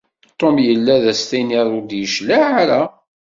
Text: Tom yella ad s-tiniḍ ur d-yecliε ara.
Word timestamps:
Tom 0.39 0.55
yella 0.67 0.93
ad 0.95 1.05
s-tiniḍ 1.19 1.67
ur 1.77 1.83
d-yecliε 1.83 2.41
ara. 2.61 2.81